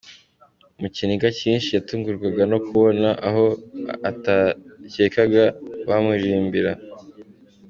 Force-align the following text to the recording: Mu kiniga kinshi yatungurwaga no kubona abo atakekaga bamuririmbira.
Mu 0.79 0.87
kiniga 0.95 1.27
kinshi 1.39 1.69
yatungurwaga 1.73 2.43
no 2.51 2.57
kubona 2.65 3.07
abo 3.27 3.47
atakekaga 4.11 5.43
bamuririmbira. 5.87 6.71